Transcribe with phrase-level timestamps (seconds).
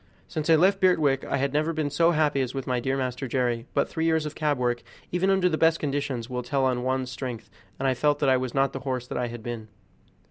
[0.27, 3.27] Since I left Birtwick I had never been so happy as with my dear master
[3.27, 4.81] Jerry; but three years of cab work,
[5.11, 8.37] even under the best conditions, will tell on one's strength, and I felt that I
[8.37, 9.67] was not the horse that I had been.